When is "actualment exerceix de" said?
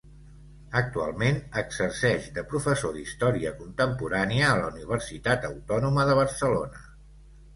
0.79-2.43